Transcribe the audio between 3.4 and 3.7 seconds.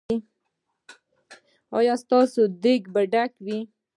وي؟